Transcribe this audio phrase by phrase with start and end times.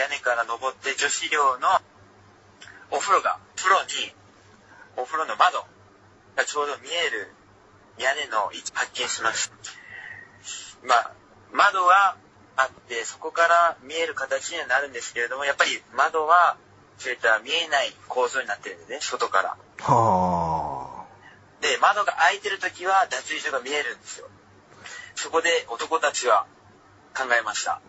[0.00, 1.68] 屋根から登って女子寮の
[2.90, 4.14] お風呂が、風呂に、
[4.96, 5.62] お風呂の窓
[6.36, 7.28] がちょうど見える
[7.98, 9.52] 屋根の位置発見します。
[10.82, 11.12] まあ、
[11.52, 12.16] 窓は
[12.56, 16.56] あって、そこから見える形にはなるんですけれども、やっぱり窓は、
[16.96, 19.56] そういった見えない構造になってるんでね、外から。
[19.84, 21.04] は
[21.60, 24.28] で、窓が開いてる時は脱衣所が見えるんですよ。
[25.14, 26.46] そこで男たちは
[27.14, 27.82] 考えました。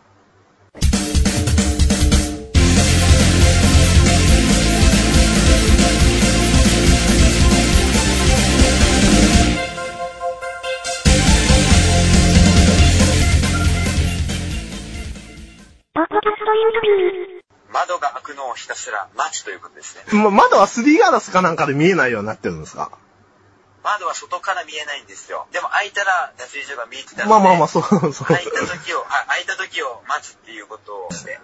[15.93, 17.73] ポッドキャストインタビュー。
[17.73, 20.03] 窓が開くのをひたすら待つということですね。
[20.09, 20.15] あ。
[20.15, 22.97] ま、窓はすりガラスかなんかで見えないようになってるんですか？
[23.83, 25.47] 窓は外から見えないんですよ。
[25.51, 27.83] でも開いたら脱衣所が見えてたので、まあまあまあ、そう、
[28.13, 28.27] そう。
[28.27, 31.39] 開いた時を、あ開いた時を待つっていうことをして、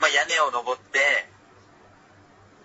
[0.00, 0.98] まあ屋根を登って、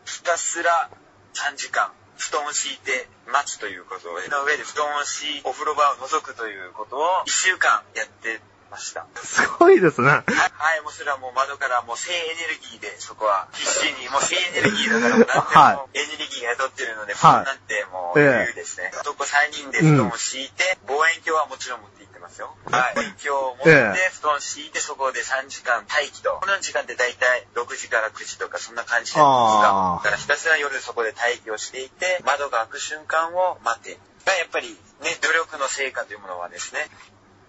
[0.06, 0.90] ひたすら
[1.34, 9.06] 3時間、布団を敷いて待つということを、の上で布団を敷いお風呂場を覗くということを1週間やってました。
[9.16, 10.08] すごいですね。
[10.10, 18.92] はい、はい、もうそれはもう窓からもう性エネルギーで、そこは必死に、もう性エネルギーだからもう何でも エネルギーが宿ってるので、布団なんてもう余裕ですね。
[19.00, 22.56] 男3人で布団を敷いて、望遠鏡はもちろん持って行ってますよ。
[22.72, 22.96] はい。
[22.96, 26.40] 望遠鏡を持って、布団敷いて、そこで3時間待機と。
[26.42, 34.00] この時間って大体6時から9時とかそんな感じなんですが、あーだからひたすら夜そこで待機をしていて、窓が開く瞬間を待って。
[34.28, 36.90] がやっぱりね、努力の成果というものはですね、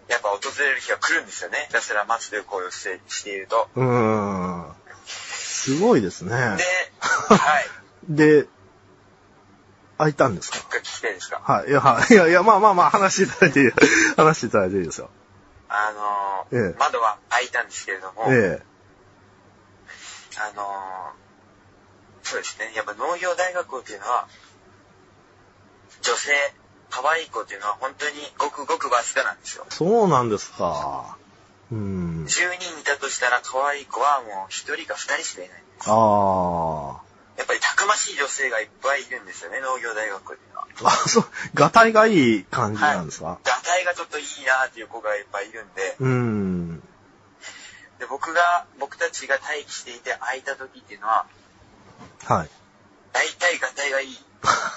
[0.09, 1.67] やっぱ訪れる日が来るんですよね。
[1.69, 3.69] ひたすら待つという行為をしてしていると。
[3.75, 4.75] うーん。
[5.07, 6.31] すごいですね。
[6.31, 6.37] で、
[7.01, 7.67] はい。
[8.09, 8.47] で、
[9.99, 10.59] 開いたんですか？
[10.59, 11.41] が聞きたいですか？
[11.45, 11.69] はい。
[11.69, 12.13] いや、はい。
[12.13, 13.71] いや、いや、まあまあまあ、話していただいていい、
[14.17, 15.11] 話していただいていいですよ。
[15.69, 18.63] あのーええ窓は開いたんですけれども、え
[20.39, 22.73] あのーそうですね。
[22.75, 24.29] やっぱ農業大学校っていうのは、
[26.03, 26.33] 女性、
[26.91, 29.75] 可愛い子っていうのは本当にごくごくわずかなんですよえ。。
[29.75, 31.17] そうなんですか。
[31.71, 32.25] うん。
[32.25, 35.63] 10人いたとしたら可愛い子はもう1人か2人しかいない。
[35.87, 37.01] あ
[37.37, 40.67] やっぱりたくましい女性がいっぱいいるんですよね、農業大学校っていうのは。
[40.83, 41.05] あ。
[41.05, 46.81] あ、そう、がたいがいい感じなんですか、がたいがちょっといいなっていう子がいっぱいいるんで、うん。
[48.01, 51.27] で僕が、僕たちが待機していて空いた時っていうのは、
[52.25, 52.51] はい。
[53.13, 54.19] 大体がたいがいい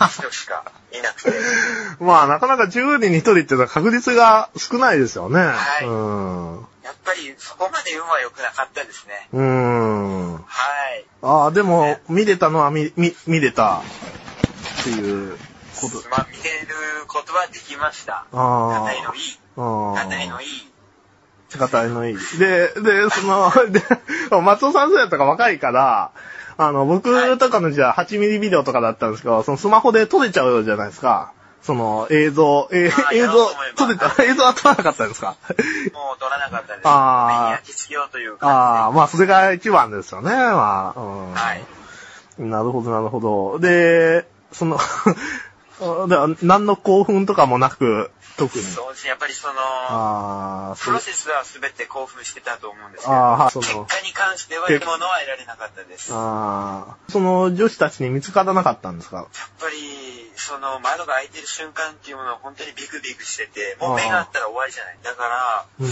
[0.07, 1.31] 人しかいなくて、
[1.99, 5.39] まあ、なかなか10人に1人っていうのは確率が少ないですよね。
[5.39, 6.67] はいうん。
[6.83, 9.27] やっぱりそこまで運は良くなかったですね。
[9.33, 10.33] うん。
[10.35, 11.05] はい。
[11.21, 15.37] ああ、でも、見れたのは見、見、見れたっていう
[15.79, 16.09] こと。
[16.09, 16.75] まあ、見てる
[17.07, 18.25] ことはできました。
[18.31, 18.79] ああ。
[18.81, 19.61] がたいのいい、あ
[19.95, 20.05] があ。
[20.05, 20.71] たいのいい。
[21.57, 22.17] がたいのいい。
[22.39, 23.83] で、で、その、 で、
[24.41, 26.11] 松尾さんそうやったか若いから、
[26.63, 31.31] あの、僕とかのじゃあ8ミリビデオとかだったんですけど、そのスマホで撮れちゃうじゃないですか。
[31.63, 33.33] その映像、え映像
[33.75, 35.35] 撮れた、 映像は撮らなかったんですか？
[35.93, 36.85] もう取らなかったです。
[36.85, 40.99] あー目に焼き付けようというああ、感まあそれが一番ですよね、まあ。
[40.99, 41.33] うん。
[41.33, 41.63] はい。
[42.39, 43.59] なるほど、なるほど。
[43.59, 44.79] で、その、
[45.81, 48.63] だから何の興奮とかもなく、特に。
[48.63, 49.09] そうですね。
[49.09, 56.11] やっぱりその、ああ、プロセスは全て興奮してたと思うんですけど、あそ結の果に関してはいいものは得られなかったです。
[56.11, 59.27] やっああ、その女子たちに見つからなかったんですか？
[59.59, 59.75] ぱり、
[60.35, 64.97] その窓が開いてる瞬間っていうものは本当にビクビクしてて、もう目があったら終わりじゃない。
[65.03, 65.87] だから、うん。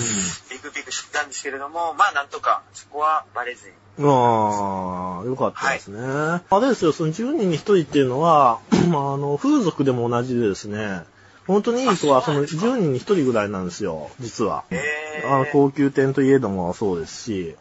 [0.49, 3.73] ビクビクしてたんですけれども、まあなんとかそこはバレずに。
[4.01, 5.99] ああ、よかったですね。
[6.01, 11.03] あれですよ、その10人に1人っていうのは、まああの、風俗でも同じでですね、
[11.47, 14.65] 本当にいい子はその10人に1人ぐらいなんですよ、実は。
[15.51, 17.55] 高級店といえどもそうですし、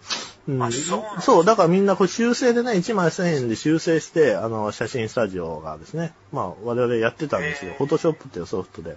[0.46, 0.62] うん。
[0.62, 7.74] あそうそう、だからみんなこう修正でね、1枚1000円で修正して、あの、写真スタジオがですね、まあ我々やってたんですよ。
[7.78, 8.96] フォトショップっていうソフトで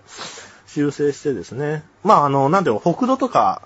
[0.68, 3.62] 修正してですね、まああの、なんでも、ほくろとか、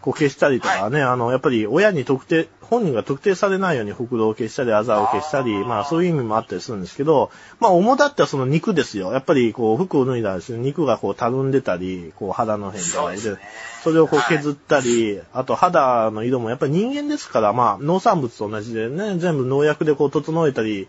[0.00, 7.30] こう消したりとかね、あの、やっぱり親に特定、本人が特定されないようにほくろを消したり、あざを消したり、まあそういう意味もあったりするんですけど、
[7.60, 9.12] まあ主だってはその肉ですよ。
[9.12, 13.38] やっぱりこう服を脱いだらですね、肉がこうたるんでたり、こう肌の辺とかですね。
[13.82, 20.88] それをこう削ったり、あと肌の色もやっぱり人間ですから、まあ農産物と同じでね、全部農薬でこう整えたり、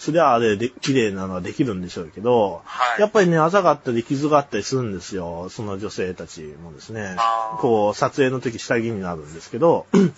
[0.00, 5.50] すりゃあれで綺麗なのはできるんでしょうけど、はいやっぱりね、あざがあったり傷があったりするんですよ。
[5.50, 7.16] その女性たちもですね
[7.58, 10.08] こう、撮影の時下着になるんですけど、だか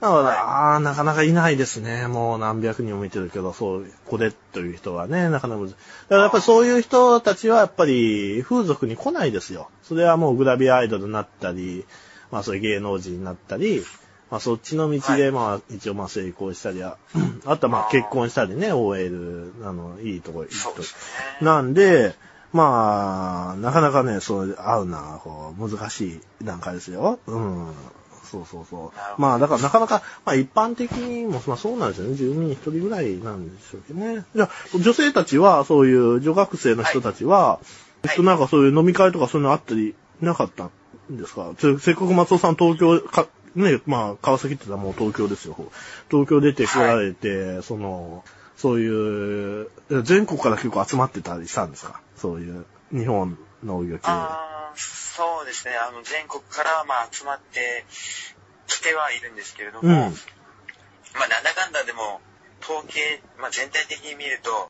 [0.00, 2.08] ら、はいああ、なかなかいないですね。
[2.08, 5.74] もう何百人も見てるけど、そう、これという人はね、なかなか難しい。
[5.74, 9.70] だからやっぱりそういう人たちはやっぱり風俗に来ないですよ。
[9.84, 11.84] それはもうグラビアアイドルになったり、
[12.32, 13.84] まあそういう芸能人になったり、
[14.30, 16.96] まあそっちの道でまあ一応まあ成功したり、あ
[17.46, 20.82] あとはまあ結婚したりね、OL、あの、いいとこ行く
[21.40, 21.44] と。
[21.44, 22.14] なんで、
[22.52, 27.18] まあ、なかなかね、そう、会うのは、こう、難しい段階ですよ。
[27.26, 27.72] うん。
[28.30, 29.20] そうそうそう。
[29.20, 32.14] まあ、だからなかなか、まあ一般的にも、まあそうなんですよね。
[32.14, 34.24] 10人1人ぐらいなんでしょうけどね。
[34.34, 37.60] じゃあ、女性たちは、そういう女学生の人たちは、は
[38.04, 40.64] い、えっと、なんかそういう飲み会とかそういうのあったりなかった
[41.10, 41.52] んですか？
[41.58, 43.26] せっかく松尾さん東京か、
[43.58, 45.56] ね、まあ、川崎って言ったらもう東京ですよ。
[46.10, 48.24] 東京出てこられて、はい、その、
[48.56, 49.70] そういう、
[50.04, 52.00] 全国から結構集まってたりしたんですか？
[52.16, 55.74] そういう、日本の泳ぎあそうですね。
[55.76, 57.84] あの、全国からまあ集まって
[58.66, 62.20] きてはいるんですけれども、うん、まあ、なんだかんだでも、
[62.62, 64.50] 統計、まあ、全体的に見ると、